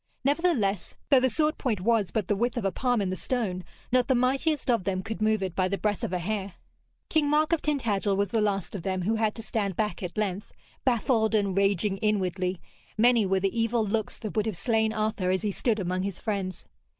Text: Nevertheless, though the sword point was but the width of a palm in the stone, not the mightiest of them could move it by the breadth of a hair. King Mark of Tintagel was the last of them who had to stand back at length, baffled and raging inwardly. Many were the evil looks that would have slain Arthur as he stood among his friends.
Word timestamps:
Nevertheless, 0.23 0.95
though 1.09 1.19
the 1.19 1.29
sword 1.29 1.59
point 1.59 1.79
was 1.81 2.09
but 2.09 2.27
the 2.27 2.35
width 2.35 2.57
of 2.57 2.65
a 2.65 2.71
palm 2.71 3.01
in 3.01 3.11
the 3.11 3.15
stone, 3.15 3.63
not 3.91 4.07
the 4.07 4.15
mightiest 4.15 4.71
of 4.71 4.83
them 4.83 5.03
could 5.03 5.21
move 5.21 5.43
it 5.43 5.55
by 5.55 5.67
the 5.67 5.77
breadth 5.77 6.03
of 6.03 6.11
a 6.11 6.17
hair. 6.17 6.55
King 7.09 7.29
Mark 7.29 7.53
of 7.53 7.61
Tintagel 7.61 8.17
was 8.17 8.29
the 8.29 8.41
last 8.41 8.73
of 8.73 8.81
them 8.81 9.03
who 9.03 9.17
had 9.17 9.35
to 9.35 9.43
stand 9.43 9.75
back 9.75 10.01
at 10.01 10.17
length, 10.17 10.53
baffled 10.85 11.35
and 11.35 11.55
raging 11.55 11.97
inwardly. 11.97 12.59
Many 12.97 13.27
were 13.27 13.39
the 13.41 13.55
evil 13.59 13.85
looks 13.85 14.17
that 14.17 14.35
would 14.35 14.47
have 14.47 14.57
slain 14.57 14.91
Arthur 14.91 15.29
as 15.29 15.43
he 15.43 15.51
stood 15.51 15.79
among 15.79 16.01
his 16.01 16.19
friends. 16.19 16.65